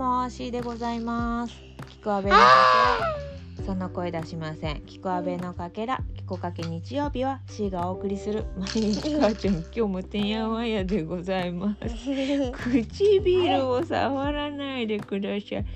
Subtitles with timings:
[0.00, 1.54] も C でございます。
[1.90, 2.42] キコアベのか
[3.58, 3.66] けら。
[3.66, 4.80] その声出しません。
[4.86, 6.00] キコアベのかけら。
[6.16, 8.46] キコかけ日曜日は C がお送りする。
[8.56, 11.86] 毎日母ちゃん今日もてんやわんやでございます。
[12.72, 15.66] 唇を触らないでください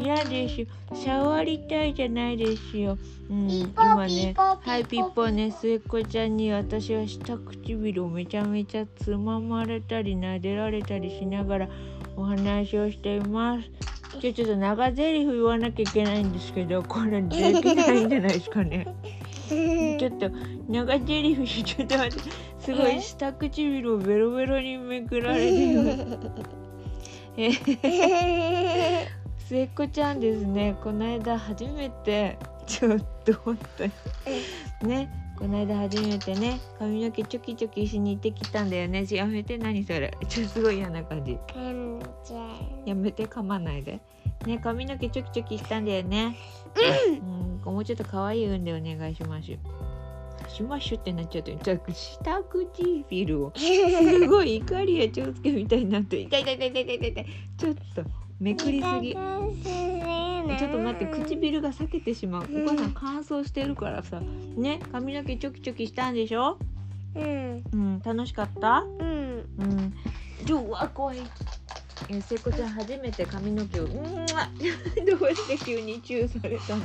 [0.00, 0.66] 嫌ですよ。
[0.94, 2.98] 触りたいじゃないですよ、
[3.30, 11.68] うん、今ねはいピッポね末っ子ちゃんに私は下唇をめちゃめちゃつままれたり撫でられたりしながら
[12.16, 13.70] お話をしています。
[14.20, 18.86] じゃあちょっと長台詞言わなきゃいけないんですけどこれできないんじゃないですかね。
[19.48, 20.30] ちょっと
[20.68, 26.18] 長台詞ちょっと待ってすごい下唇をベロベロにめくられてる
[27.38, 30.76] え末っ子ちゃんですね。
[30.82, 32.38] この間初めて。
[32.66, 33.92] ちょっと本当に。
[34.82, 35.10] ね。
[35.38, 36.60] この間初めてね。
[36.78, 39.04] 髪の毛チョキチョキしに行ってきたんだよね。
[39.10, 40.16] やめて何それ。
[40.28, 41.38] ちょっとすごい嫌な感じ。
[42.86, 44.00] やめて噛まないで。
[44.46, 46.36] ね髪の毛チョキチョキしたんだよね。
[47.64, 47.74] うん。
[47.74, 49.48] もうちょっと可愛い運でお願いします。
[50.48, 51.56] しましゅってなっちゃって
[51.92, 53.52] 下唇を。
[53.56, 56.20] すごい怒りや長介みたいになって。
[56.20, 57.26] 痛い痛い痛い痛い痛い痛い。
[57.56, 58.04] ちょっと
[58.42, 59.12] めくりすぎ。
[59.12, 62.42] ちょっと待って唇が裂けてしまう。
[62.42, 64.20] お母さん乾燥してるからさ。
[64.56, 66.58] ね髪の毛チョキチョキしたんでしょ？
[67.14, 67.62] うん。
[67.72, 68.80] うん楽しかった？
[68.80, 69.44] うん。
[69.58, 69.94] うん。
[70.66, 71.18] うわ怖い
[72.08, 73.94] えせいこちゃん初めて髪の毛をうん
[74.34, 74.48] わ
[75.06, 76.82] どうして急にチューされたの？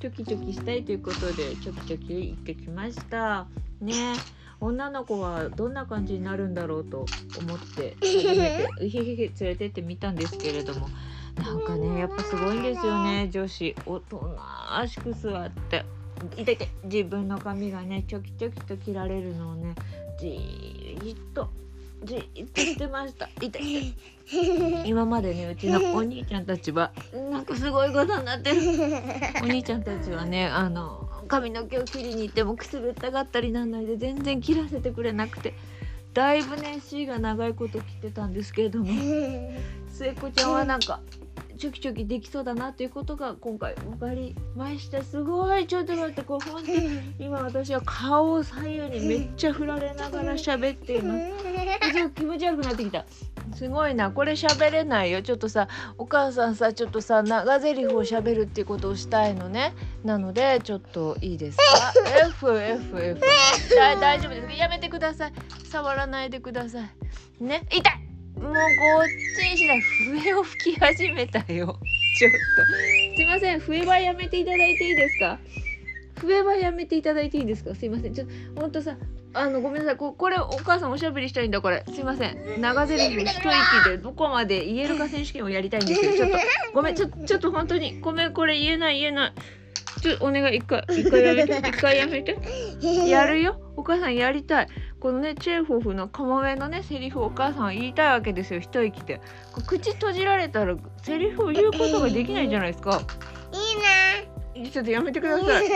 [0.00, 3.46] チョキチョキしたいということでチョキチョキ行ってきました。
[3.80, 4.14] ね。
[4.60, 7.06] 女の子はどんな感じになるんだろうと
[7.38, 10.88] 思って初めてうひひひ連れてってみたんですけれども。
[11.36, 13.74] なんかねやっぱすごいんですよね女子。
[13.86, 15.84] おとなしく座って
[16.36, 16.58] い痛い。
[16.84, 19.74] 自分の髪がねチョキチョキと切られるのをね
[20.18, 21.48] じーっと
[22.04, 23.28] じーっとしてました。
[23.40, 23.94] 痛い痛い
[24.84, 26.92] 今までねうちのお兄ちゃんたちは
[27.30, 28.60] なんかすごいことになってる。
[29.42, 35.54] お兄ちゃんたちはねあの髪の毛を切りに行ってもくすぐったがったりなんないで全然切らせてくれなくて
[36.14, 38.86] だいぶね C が長いこと切ってたんですけれども
[39.88, 41.00] 末っ子ちゃんはなんか
[41.58, 45.66] チョキチョキできそうだなということが今回分かりましたすごい。
[45.66, 51.92] ちょっと待ってこれ本当に 今私は顔を左右にめっちゃ振られながら喋っています。
[51.92, 53.04] ちょっと気持ち悪くなってきた。
[53.56, 55.20] すごいなこれ喋れないよ。
[55.20, 55.66] ちょっとさ
[55.98, 59.74] お母さんさちょっとさ長台詞を喋るっていうことをしたいのね。
[60.04, 61.92] なのでちょっといいですか
[62.28, 63.20] ？FFF
[63.76, 64.56] だ大丈夫です。
[64.56, 65.32] やめてください。
[65.64, 66.80] 触らないでくださ
[67.40, 67.44] い。
[67.44, 67.66] ね？
[67.70, 68.07] 痛い
[68.40, 68.58] もうこ
[69.04, 71.78] っちにしない笛を吹き始めたよ。
[72.18, 73.16] ちょっと。
[73.16, 73.60] すいません。
[73.60, 75.38] 笛はやめていただいていいですか？
[76.20, 77.74] 笛はやめていただいていいですか？
[77.74, 78.14] すいません。
[78.14, 78.96] ちょっとほんとさ
[79.34, 79.96] あのごめんなさい。
[79.96, 81.84] ここれお母さんおしゃべりしたいんだこれ。
[81.92, 82.60] すいません。
[82.60, 86.36] 長ゼリフ一息でどこまで言えるか選手権をやりたいんですけど ちょっと
[86.74, 86.94] ごめん。
[86.94, 88.32] ちょちょっと本当にごめん。
[88.32, 89.32] これ言えない言えない。
[90.02, 90.56] ちょお願い。
[90.56, 91.58] 一回一回やめて。
[91.58, 92.36] 一回やめて。
[93.08, 93.60] やるよ。
[93.76, 94.68] お母さんやりたい
[95.00, 99.20] このねチェーホフのカモメのねセリフをお母さんは言いたいわけですよ一息で。
[99.66, 103.00] 口閉じられたらセリフを言うことができないじゃないですか。
[103.52, 104.70] いいな。
[104.70, 105.68] ちょっとやめてください。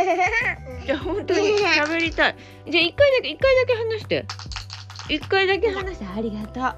[0.84, 2.36] じゃあ本当に喋りたい。
[2.68, 4.26] じゃあ一回だけ一回だけ話して。
[5.08, 6.06] 一回だけ話して。
[6.06, 6.76] ありがと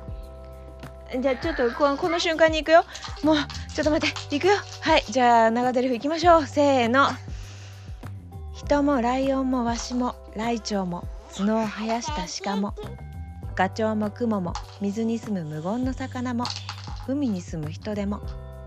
[1.19, 1.23] う。
[1.23, 2.85] じゃあちょっとこのこの瞬間に行くよ。
[3.23, 3.37] もう
[3.75, 4.37] ちょっと待って。
[4.37, 4.57] 行くよ。
[4.83, 5.05] はい。
[5.09, 6.47] じゃあ長台詞行きましょう。
[6.47, 7.09] せーの。
[8.53, 11.07] 人もライオンもワシもライチョウも
[11.37, 12.75] 角を生やした鹿も
[13.57, 16.45] ガチョウもクモも水に住む無言の魚も
[17.09, 18.21] 海に住む人でも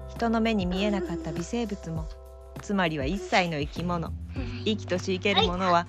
[0.09, 2.07] 人の目に見えなかった微生物も
[2.61, 4.11] つまりは一切の生き物
[4.65, 5.87] 生きとし生けるものは、は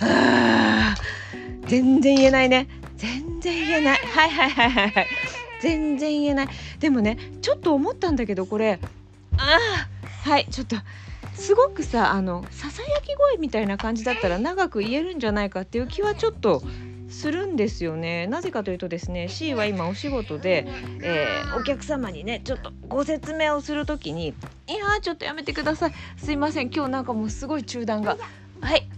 [0.00, 0.94] あ
[1.66, 2.68] 全然言えないね。
[2.96, 3.98] 全然言えない。
[3.98, 5.06] はいはいはいはいはい。
[5.60, 6.48] 全然言えない。
[6.78, 8.78] でもねちょっと思ったんだけどこれ。
[9.38, 9.58] あ
[10.24, 10.76] あはいちょっと。
[11.34, 16.62] すごくさあのささやき声みたいな感じだったら長く言えるんじゃないかっていう気はちょっと
[17.08, 18.26] するんですよね。
[18.26, 20.66] なぜかというとですね C は今お仕事で、
[21.02, 24.34] えーお客様にねちょっとご説明をするときに
[24.66, 25.92] 「いやちょっとやめてください。
[26.16, 26.70] すいません。
[26.70, 28.16] 今日なんかもうすごい中断が。
[28.60, 28.88] はい。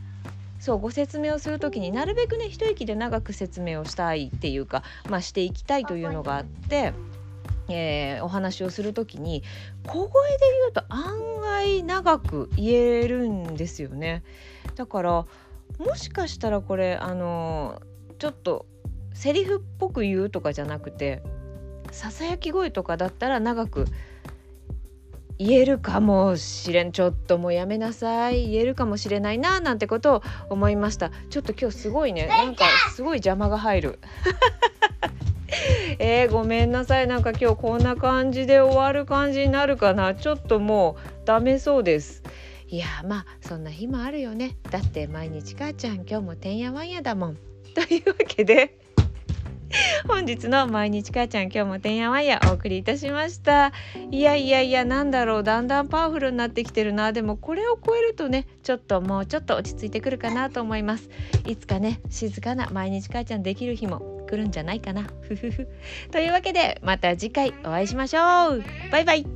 [0.59, 6.93] そうご説明をするときになるべくね一息で長く説明をしたいっていうかまあしていきたいというのがあって。
[7.69, 9.43] えーお話をするときに
[9.87, 14.23] 小声で言うと案外長く言えるんですよね。
[14.75, 15.27] だから
[15.79, 17.83] もしかしたらこれあの
[18.19, 18.67] ちょっと
[19.13, 21.23] セリフっぽく言うとかじゃなくて
[21.91, 23.87] ささやき声とかだったら長く
[25.39, 26.93] 言えるかもしれん。
[26.93, 28.51] ちょっともうやめなさい。
[28.51, 31.11] 言えるかもしれないななんてことを思いました。
[31.29, 32.27] ちょっと今日すごいね。
[32.27, 32.65] なんか
[32.95, 33.99] すごい邪魔が入る。
[35.99, 37.07] えー、ごめんなさい。
[37.07, 40.15] なんか今日こんな感じで終わる感じになるかな。
[40.15, 42.23] ちょっともうダメそうです。
[42.69, 44.57] いやまあそんな日もあるよね。
[44.71, 47.39] だって毎日母ちゃん今日もてんやわんやだもん。
[47.75, 48.79] というわけで
[50.09, 53.73] 本日の毎日母ちゃん今日もてんやわんやお送りいたしました。
[54.11, 55.43] いやいやいやなんだろう。
[55.45, 57.13] だんだんパワフルになってきてるな。
[57.13, 61.09] でもこれを超えるとねちょっともうちょっと落ち着いてくるかなと思います。
[61.47, 65.05] いつかね静かな毎日母ちゃんできる日も来るんじゃないかな。
[65.23, 65.69] ふふふ。
[66.11, 68.65] というわけでまた次回お会いしましょう。
[68.91, 69.27] バイバイ。